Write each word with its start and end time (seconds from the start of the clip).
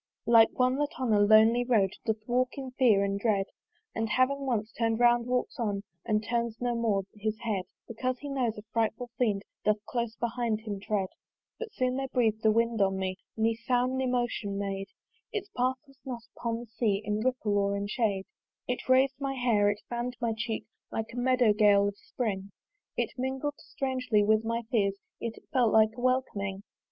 Like 0.25 0.49
one, 0.57 0.77
that 0.77 0.99
on 0.99 1.13
a 1.13 1.19
lonely 1.19 1.63
road 1.63 1.91
Doth 2.07 2.23
walk 2.27 2.57
in 2.57 2.71
fear 2.71 3.03
and 3.03 3.19
dread, 3.19 3.45
And 3.93 4.09
having 4.09 4.47
once 4.47 4.71
turn'd 4.71 4.99
round, 4.99 5.27
walks 5.27 5.59
on 5.59 5.83
And 6.05 6.23
turns 6.25 6.59
no 6.59 6.73
more 6.73 7.03
his 7.13 7.37
head: 7.41 7.65
Because 7.87 8.17
he 8.17 8.27
knows, 8.27 8.57
a 8.57 8.63
frightful 8.73 9.11
fiend 9.19 9.43
Doth 9.63 9.85
close 9.85 10.15
behind 10.15 10.61
him 10.61 10.79
tread. 10.79 11.09
But 11.59 11.71
soon 11.75 11.97
there 11.97 12.07
breath'd 12.07 12.43
a 12.43 12.49
wind 12.51 12.81
on 12.81 12.97
me, 12.97 13.17
Ne 13.37 13.53
sound 13.53 13.95
ne 13.99 14.07
motion 14.07 14.57
made: 14.57 14.87
Its 15.31 15.49
path 15.55 15.77
was 15.87 15.99
not 16.03 16.23
upon 16.35 16.61
the 16.61 16.65
sea 16.65 16.99
In 17.05 17.19
ripple 17.19 17.55
or 17.59 17.77
in 17.77 17.85
shade. 17.85 18.25
It 18.67 18.89
rais'd 18.89 19.13
my 19.21 19.35
hair, 19.35 19.69
it 19.69 19.81
fann'd 19.87 20.17
my 20.19 20.33
cheek, 20.35 20.65
Like 20.91 21.13
a 21.13 21.17
meadow 21.17 21.53
gale 21.53 21.87
of 21.87 21.95
spring 21.99 22.49
It 22.97 23.13
mingled 23.19 23.59
strangely 23.59 24.23
with 24.23 24.43
my 24.43 24.63
fears, 24.71 24.95
Yet 25.19 25.37
it 25.37 25.43
felt 25.53 25.71
like 25.71 25.95
a 25.95 26.01
welcoming. 26.01 26.63